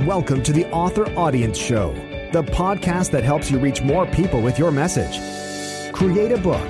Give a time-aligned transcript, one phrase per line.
[0.00, 1.92] Welcome to the Author Audience Show,
[2.32, 5.20] the podcast that helps you reach more people with your message.
[5.92, 6.68] Create a book,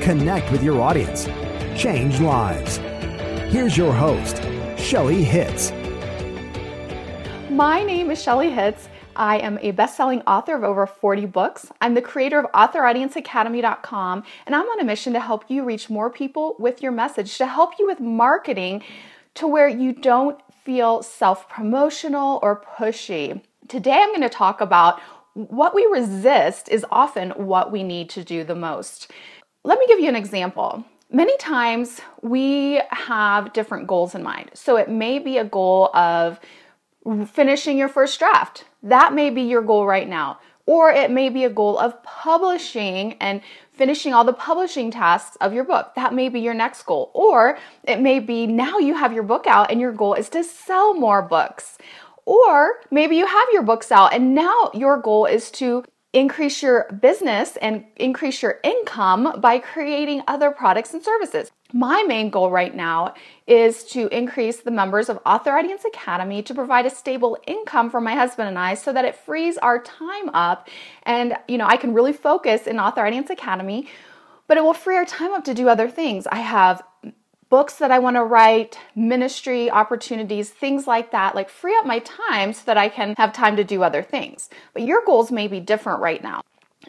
[0.00, 1.26] connect with your audience,
[1.78, 2.78] change lives.
[3.52, 4.42] Here's your host,
[4.78, 5.70] Shelly Hitz.
[7.50, 8.88] My name is Shelly Hitz.
[9.16, 11.70] I am a best-selling author of over 40 books.
[11.82, 16.08] I'm the creator of authoraudienceacademy.com, and I'm on a mission to help you reach more
[16.08, 18.82] people with your message, to help you with marketing
[19.34, 23.40] to where you don't feel self-promotional or pushy.
[23.68, 25.00] Today I'm going to talk about
[25.34, 29.10] what we resist is often what we need to do the most.
[29.64, 30.84] Let me give you an example.
[31.10, 34.50] Many times we have different goals in mind.
[34.54, 36.38] So it may be a goal of
[37.30, 38.64] finishing your first draft.
[38.82, 40.38] That may be your goal right now.
[40.72, 45.52] Or it may be a goal of publishing and finishing all the publishing tasks of
[45.52, 45.94] your book.
[45.96, 47.10] That may be your next goal.
[47.12, 50.42] Or it may be now you have your book out and your goal is to
[50.42, 51.76] sell more books.
[52.24, 56.90] Or maybe you have your books out and now your goal is to increase your
[57.02, 61.50] business and increase your income by creating other products and services.
[61.72, 63.14] My main goal right now
[63.46, 68.00] is to increase the members of Author Audience Academy to provide a stable income for
[68.00, 70.68] my husband and I so that it frees our time up
[71.04, 73.88] and you know I can really focus in Author Audience Academy
[74.46, 76.26] but it will free our time up to do other things.
[76.26, 76.82] I have
[77.48, 82.00] books that I want to write, ministry opportunities, things like that, like free up my
[82.00, 84.50] time so that I can have time to do other things.
[84.74, 86.42] But your goals may be different right now.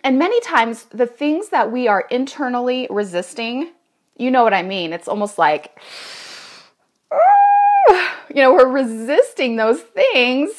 [0.03, 3.71] And many times, the things that we are internally resisting,
[4.17, 4.93] you know what I mean.
[4.93, 5.77] It's almost like,
[8.29, 10.51] you know, we're resisting those things,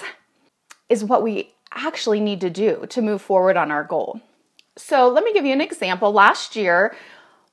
[0.88, 4.20] is what we actually need to do to move forward on our goal.
[4.76, 6.12] So, let me give you an example.
[6.12, 6.96] Last year,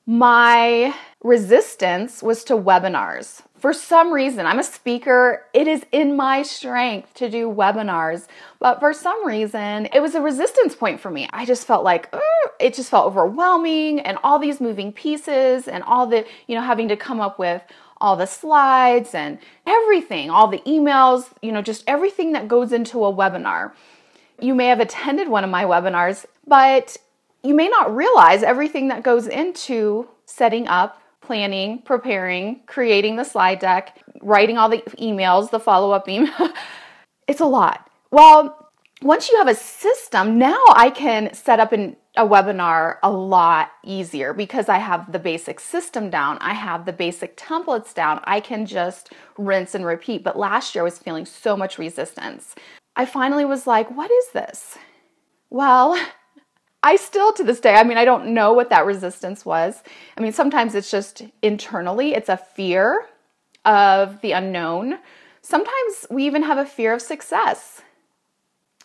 [0.06, 3.42] my resistance was to webinars.
[3.62, 5.46] For some reason, I'm a speaker.
[5.54, 8.26] It is in my strength to do webinars.
[8.58, 11.28] But for some reason, it was a resistance point for me.
[11.32, 15.84] I just felt like oh, it just felt overwhelming and all these moving pieces and
[15.84, 17.62] all the, you know, having to come up with
[17.98, 23.04] all the slides and everything, all the emails, you know, just everything that goes into
[23.04, 23.70] a webinar.
[24.40, 26.96] You may have attended one of my webinars, but
[27.44, 33.58] you may not realize everything that goes into setting up, planning, preparing, creating the slide
[33.58, 36.50] deck, writing all the emails, the follow up email.
[37.28, 37.88] it's a lot.
[38.10, 38.70] Well,
[39.02, 43.72] once you have a system, now I can set up an, a webinar a lot
[43.84, 46.38] easier because I have the basic system down.
[46.40, 48.20] I have the basic templates down.
[48.24, 50.22] I can just rinse and repeat.
[50.22, 52.54] But last year I was feeling so much resistance.
[52.94, 54.78] I finally was like, what is this?
[55.50, 55.98] Well,
[56.82, 59.82] I still to this day, I mean, I don't know what that resistance was.
[60.16, 63.06] I mean, sometimes it's just internally, it's a fear
[63.64, 64.98] of the unknown.
[65.42, 67.82] Sometimes we even have a fear of success.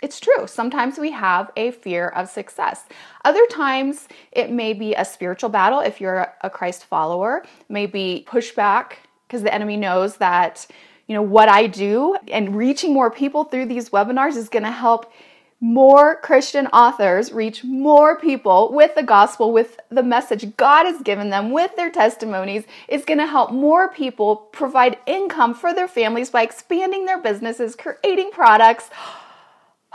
[0.02, 0.46] It's true.
[0.46, 2.86] Sometimes we have a fear of success.
[3.26, 8.94] Other times it may be a spiritual battle if you're a Christ follower, maybe pushback
[9.28, 10.68] because the enemy knows that
[11.08, 14.72] you know what I do and reaching more people through these webinars is going to
[14.72, 15.12] help
[15.60, 21.30] more Christian authors reach more people with the gospel, with the message God has given
[21.30, 22.66] them, with their testimonies.
[22.88, 27.76] It's going to help more people provide income for their families by expanding their businesses,
[27.76, 28.90] creating products.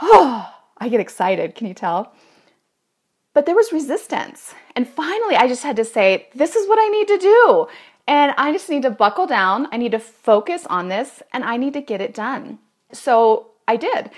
[0.01, 1.55] Oh, I get excited.
[1.55, 2.13] Can you tell?
[3.33, 4.53] But there was resistance.
[4.75, 7.67] And finally, I just had to say, this is what I need to do.
[8.05, 9.69] And I just need to buckle down.
[9.71, 12.59] I need to focus on this and I need to get it done.
[12.91, 14.11] So I did.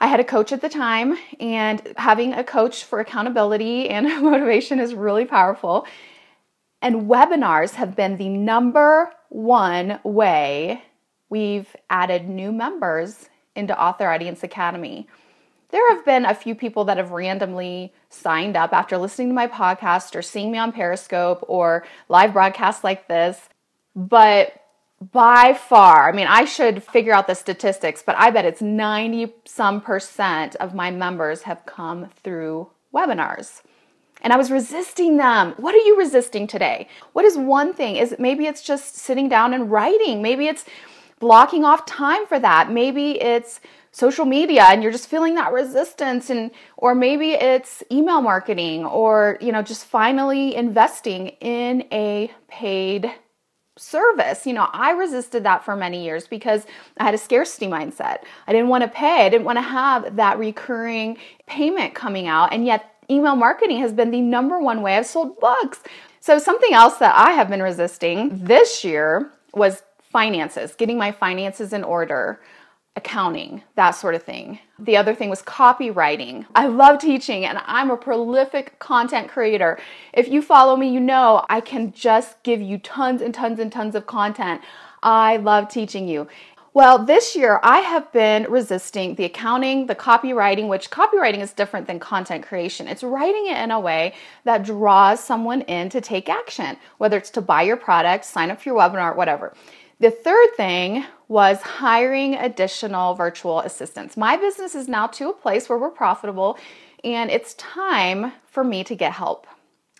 [0.00, 4.80] I had a coach at the time, and having a coach for accountability and motivation
[4.80, 5.86] is really powerful.
[6.82, 10.82] And webinars have been the number one way
[11.28, 15.06] we've added new members into Author Audience Academy.
[15.68, 19.46] There have been a few people that have randomly signed up after listening to my
[19.46, 23.48] podcast or seeing me on Periscope or live broadcasts like this,
[23.94, 24.59] but
[25.00, 29.32] by far, I mean, I should figure out the statistics, but I bet it's 90
[29.46, 33.62] some percent of my members have come through webinars.
[34.22, 35.54] And I was resisting them.
[35.56, 36.88] What are you resisting today?
[37.14, 37.96] What is one thing?
[37.96, 40.20] Is maybe it's just sitting down and writing.
[40.20, 40.66] Maybe it's
[41.20, 42.70] blocking off time for that.
[42.70, 43.60] Maybe it's
[43.92, 49.36] social media and you're just feeling that resistance and or maybe it's email marketing or
[49.40, 53.12] you know just finally investing in a paid
[53.80, 54.46] service.
[54.46, 56.66] You know, I resisted that for many years because
[56.98, 58.18] I had a scarcity mindset.
[58.46, 61.16] I didn't want to pay, I didn't want to have that recurring
[61.46, 62.52] payment coming out.
[62.52, 65.82] And yet, email marketing has been the number one way I've sold books.
[66.20, 71.72] So, something else that I have been resisting this year was finances, getting my finances
[71.72, 72.40] in order.
[73.00, 74.58] Accounting, that sort of thing.
[74.78, 76.46] The other thing was copywriting.
[76.54, 79.78] I love teaching and I'm a prolific content creator.
[80.12, 83.72] If you follow me, you know I can just give you tons and tons and
[83.72, 84.60] tons of content.
[85.02, 86.28] I love teaching you.
[86.72, 91.88] Well, this year I have been resisting the accounting, the copywriting, which copywriting is different
[91.88, 92.86] than content creation.
[92.86, 94.14] It's writing it in a way
[94.44, 98.62] that draws someone in to take action, whether it's to buy your product, sign up
[98.62, 99.52] for your webinar, whatever.
[99.98, 104.16] The third thing was hiring additional virtual assistants.
[104.16, 106.56] My business is now to a place where we're profitable
[107.02, 109.48] and it's time for me to get help.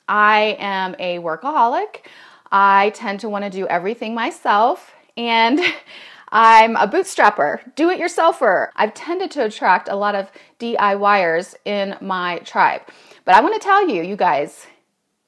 [0.09, 2.07] I am a workaholic.
[2.53, 5.61] I tend to want to do everything myself and
[6.33, 8.69] I'm a bootstrapper, do it yourselfer.
[8.77, 10.31] I've tended to attract a lot of
[10.61, 12.83] DIYers in my tribe.
[13.25, 14.67] But I want to tell you, you guys,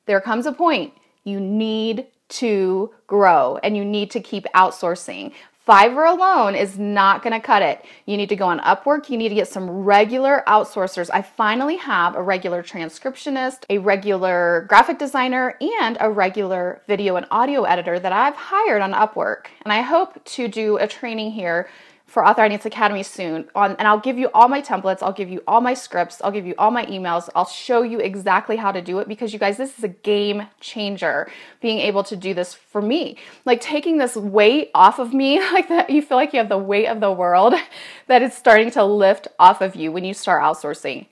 [0.07, 0.95] there comes a point
[1.25, 5.33] you need to grow and you need to keep outsourcing.
[5.67, 7.85] Fiverr alone is not going to cut it.
[8.05, 9.09] You need to go on Upwork.
[9.09, 11.09] You need to get some regular outsourcers.
[11.15, 17.27] I finally have a regular transcriptionist, a regular graphic designer, and a regular video and
[17.31, 19.47] audio editor that I've hired on Upwork.
[19.65, 21.69] And I hope to do a training here
[22.13, 25.31] for Author Audience Academy soon on and I'll give you all my templates, I'll give
[25.31, 27.31] you all my scripts, I'll give you all my emails.
[27.35, 30.47] I'll show you exactly how to do it because you guys this is a game
[30.61, 31.31] changer
[31.63, 33.17] being able to do this for me.
[33.47, 36.59] Like taking this weight off of me like that you feel like you have the
[36.59, 37.55] weight of the world
[38.09, 41.07] that is starting to lift off of you when you start outsourcing.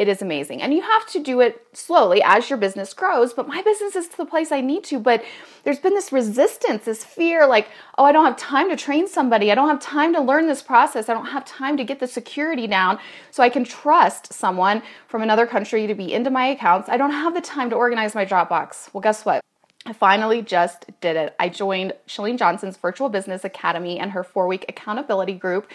[0.00, 0.62] It is amazing.
[0.62, 3.34] And you have to do it slowly as your business grows.
[3.34, 4.98] But my business is to the place I need to.
[4.98, 5.22] But
[5.62, 7.68] there's been this resistance, this fear like,
[7.98, 9.52] oh, I don't have time to train somebody.
[9.52, 11.10] I don't have time to learn this process.
[11.10, 12.98] I don't have time to get the security down
[13.30, 16.88] so I can trust someone from another country to be into my accounts.
[16.88, 18.94] I don't have the time to organize my Dropbox.
[18.94, 19.44] Well, guess what?
[19.84, 21.36] I finally just did it.
[21.38, 25.70] I joined Chalene Johnson's Virtual Business Academy and her four week accountability group.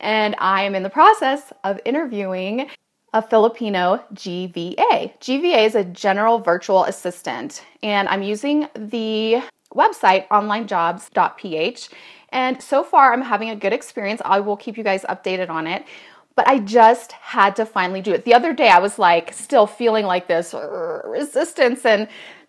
[0.00, 2.68] And I am in the process of interviewing
[3.12, 5.18] a Filipino GVA.
[5.18, 9.42] GVA is a general virtual assistant, and I'm using the
[9.74, 11.88] website onlinejobs.ph.
[12.30, 14.20] And so far, I'm having a good experience.
[14.24, 15.86] I will keep you guys updated on it.
[16.36, 18.24] But I just had to finally do it.
[18.24, 20.54] The other day, I was like, still feeling like this
[21.04, 22.06] resistance, and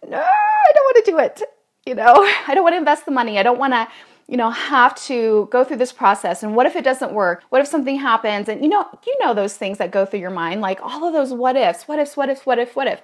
[0.07, 1.41] no, I don't want to do it.
[1.85, 2.13] You know,
[2.47, 3.39] I don't want to invest the money.
[3.39, 3.87] I don't want to
[4.29, 6.43] you know, have to go through this process.
[6.43, 7.43] And what if it doesn't work?
[7.49, 8.47] What if something happens?
[8.47, 11.13] And you know, you know those things that go through your mind, like all of
[11.13, 13.01] those what ifs, what ifs, what ifs, what if, what if.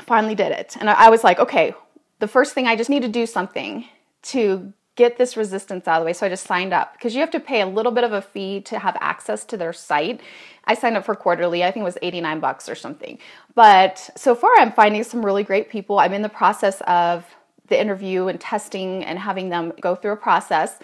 [0.00, 0.76] Finally did it.
[0.78, 1.74] And I was like, okay,
[2.18, 3.86] the first thing I just need to do something
[4.24, 6.12] to get this resistance out of the way.
[6.12, 8.20] So I just signed up because you have to pay a little bit of a
[8.20, 10.20] fee to have access to their site.
[10.66, 11.64] I signed up for quarterly.
[11.64, 13.18] I think it was 89 bucks or something.
[13.54, 15.98] But so far I'm finding some really great people.
[15.98, 17.24] I'm in the process of
[17.72, 20.78] the interview and testing and having them go through a process.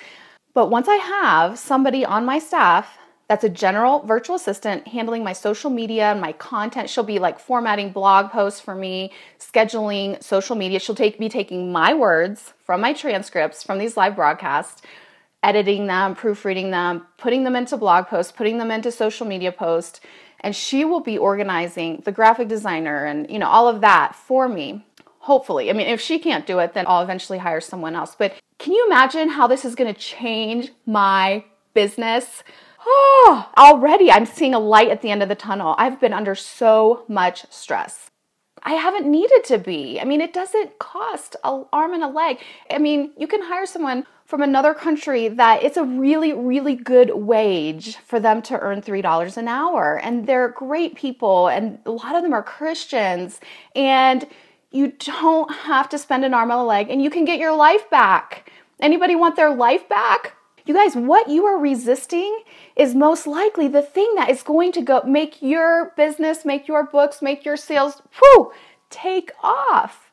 [0.54, 2.98] But once I have somebody on my staff
[3.28, 6.88] that's a general virtual assistant handling my social media and my content.
[6.88, 10.80] She'll be like formatting blog posts for me, scheduling social media.
[10.80, 14.80] She'll take be taking my words from my transcripts from these live broadcasts,
[15.42, 20.00] editing them, proofreading them, putting them into blog posts, putting them into social media posts,
[20.40, 24.48] and she will be organizing the graphic designer and you know all of that for
[24.48, 24.86] me
[25.28, 25.68] Hopefully.
[25.68, 28.16] I mean, if she can't do it, then I'll eventually hire someone else.
[28.18, 31.44] But can you imagine how this is going to change my
[31.74, 32.42] business?
[32.86, 35.74] Oh, already I'm seeing a light at the end of the tunnel.
[35.76, 38.10] I've been under so much stress.
[38.62, 40.00] I haven't needed to be.
[40.00, 42.38] I mean, it doesn't cost an arm and a leg.
[42.70, 47.10] I mean, you can hire someone from another country that it's a really, really good
[47.14, 50.00] wage for them to earn $3 an hour.
[50.02, 53.40] And they're great people, and a lot of them are Christians.
[53.74, 54.26] And
[54.70, 57.54] you don't have to spend an arm and a leg and you can get your
[57.54, 58.52] life back.
[58.80, 60.34] Anybody want their life back?
[60.66, 62.42] You guys, what you are resisting
[62.76, 66.84] is most likely the thing that is going to go make your business, make your
[66.84, 68.52] books, make your sales, whoo,
[68.90, 70.10] take off.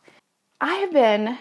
[0.61, 1.37] I have been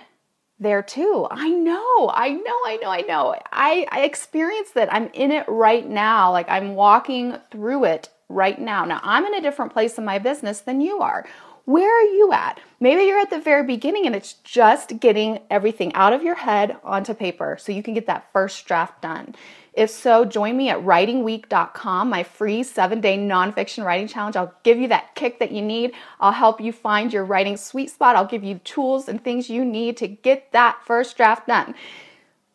[0.59, 1.28] there too.
[1.30, 3.37] I know, I know, I know, I know.
[3.52, 4.92] I, I experienced that.
[4.92, 6.33] I'm in it right now.
[6.33, 8.85] Like I'm walking through it right now.
[8.85, 11.25] Now, I'm in a different place in my business than you are.
[11.66, 12.61] Where are you at?
[12.78, 16.76] Maybe you're at the very beginning and it's just getting everything out of your head
[16.85, 19.35] onto paper so you can get that first draft done.
[19.73, 24.37] If so, join me at writingweek.com, my free seven day nonfiction writing challenge.
[24.37, 25.92] I'll give you that kick that you need.
[26.21, 28.14] I'll help you find your writing sweet spot.
[28.14, 31.75] I'll give you tools and things you need to get that first draft done.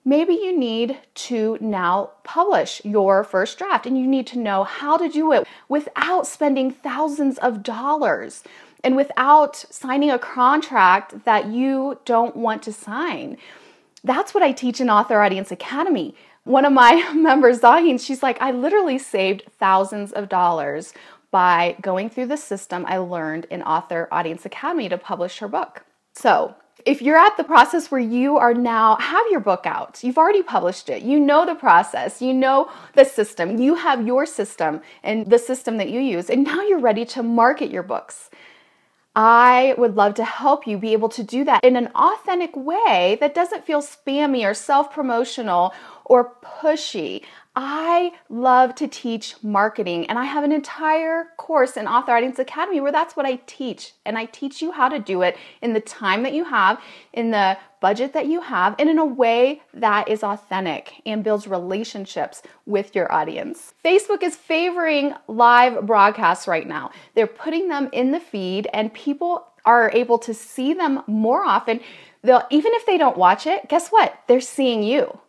[0.06, 4.98] Maybe you need to now publish your first draft and you need to know how
[4.98, 8.44] to do it without spending thousands of dollars
[8.84, 13.38] and without signing a contract that you don't want to sign.
[14.04, 16.16] That's what I teach in Author Audience Academy.
[16.44, 20.94] One of my members, Zaheen, she's like, I literally saved thousands of dollars
[21.32, 25.84] by going through the system I learned in Author Audience Academy to publish her book.
[26.14, 26.56] So,
[26.86, 30.42] if you're at the process where you are now have your book out, you've already
[30.42, 35.30] published it, you know the process, you know the system, you have your system and
[35.30, 38.30] the system that you use, and now you're ready to market your books.
[39.22, 43.18] I would love to help you be able to do that in an authentic way
[43.20, 45.74] that doesn't feel spammy or self promotional
[46.06, 47.24] or pushy.
[47.56, 52.80] I love to teach marketing, and I have an entire course in Author Audience Academy
[52.80, 53.94] where that's what I teach.
[54.06, 56.80] And I teach you how to do it in the time that you have,
[57.12, 61.48] in the budget that you have, and in a way that is authentic and builds
[61.48, 63.74] relationships with your audience.
[63.84, 69.48] Facebook is favoring live broadcasts right now, they're putting them in the feed, and people
[69.66, 71.82] are able to see them more often.
[72.22, 74.18] They'll, even if they don't watch it, guess what?
[74.28, 75.20] They're seeing you.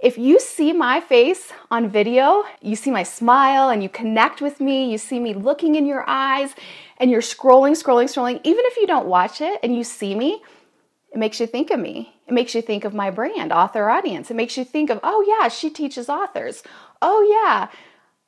[0.00, 4.60] If you see my face on video, you see my smile and you connect with
[4.60, 6.54] me, you see me looking in your eyes,
[6.98, 10.40] and you're scrolling, scrolling, scrolling, even if you don't watch it and you see me,
[11.10, 12.14] it makes you think of me.
[12.28, 14.30] It makes you think of my brand, Author Audience.
[14.30, 16.62] It makes you think of, oh, yeah, she teaches authors.
[17.02, 17.68] Oh, yeah,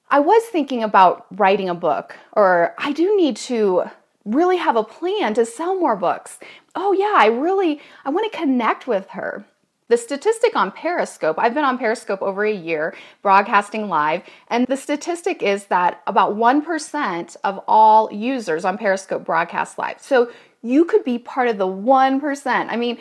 [0.09, 3.85] I was thinking about writing a book, or I do need to
[4.25, 6.41] really have a plan to sell more books.
[6.75, 9.45] Oh, yeah, I really, I want to connect with her.
[9.90, 14.76] The statistic on Periscope, I've been on Periscope over a year, broadcasting live, and the
[14.76, 20.00] statistic is that about 1% of all users on Periscope broadcast live.
[20.00, 20.30] So
[20.62, 22.66] you could be part of the 1%.
[22.70, 22.99] I mean,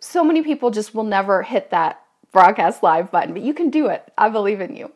[0.00, 2.00] so many people just will never hit that
[2.32, 4.10] broadcast live button, but you can do it.
[4.16, 4.90] I believe in you.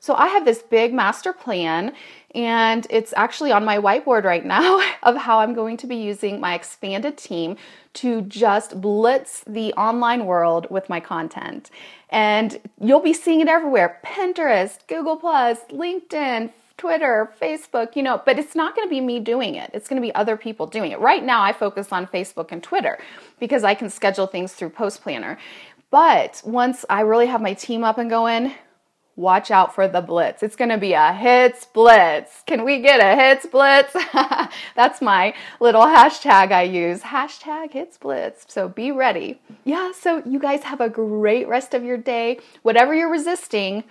[0.00, 1.92] So I have this big master plan
[2.34, 6.38] and it's actually on my whiteboard right now of how I'm going to be using
[6.38, 7.56] my expanded team
[7.94, 11.70] to just blitz the online world with my content.
[12.10, 18.38] And you'll be seeing it everywhere Pinterest, Google, Plus, LinkedIn, Twitter, Facebook, you know, but
[18.38, 19.70] it's not going to be me doing it.
[19.72, 21.00] It's going to be other people doing it.
[21.00, 22.98] Right now, I focus on Facebook and Twitter
[23.40, 25.38] because I can schedule things through Post Planner.
[25.90, 28.52] But once I really have my team up and going,
[29.16, 30.42] watch out for the blitz.
[30.42, 32.42] It's going to be a Hitz blitz.
[32.46, 33.96] Can we get a Hitz blitz?
[34.76, 37.00] That's my little hashtag I use.
[37.00, 38.44] Hashtag Hitz blitz.
[38.48, 39.40] So be ready.
[39.64, 42.38] Yeah, so you guys have a great rest of your day.
[42.62, 43.84] Whatever you're resisting,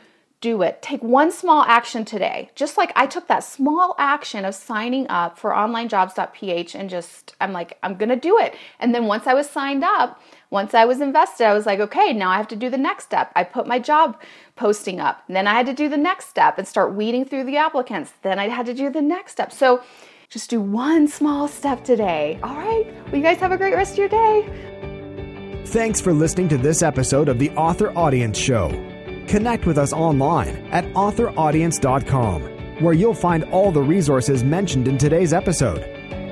[0.45, 0.79] do it.
[0.83, 2.51] Take one small action today.
[2.53, 7.51] Just like I took that small action of signing up for onlinejobs.ph and just, I'm
[7.51, 8.53] like, I'm going to do it.
[8.79, 10.21] And then once I was signed up,
[10.51, 13.05] once I was invested, I was like, okay, now I have to do the next
[13.05, 13.31] step.
[13.35, 14.21] I put my job
[14.55, 15.23] posting up.
[15.25, 18.13] And then I had to do the next step and start weeding through the applicants.
[18.21, 19.51] Then I had to do the next step.
[19.51, 19.81] So
[20.29, 22.39] just do one small step today.
[22.43, 22.85] All right?
[23.05, 25.63] Well, you guys have a great rest of your day.
[25.65, 28.94] Thanks for listening to this episode of the Author Audience Show.
[29.35, 32.41] Connect with us online at authoraudience.com,
[32.81, 35.83] where you'll find all the resources mentioned in today's episode.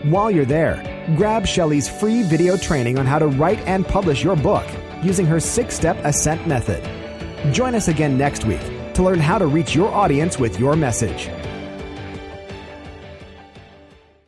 [0.05, 0.81] While you're there,
[1.17, 4.65] grab Shelly's free video training on how to write and publish your book
[5.03, 6.81] using her six step ascent method.
[7.53, 8.61] Join us again next week
[8.93, 11.27] to learn how to reach your audience with your message.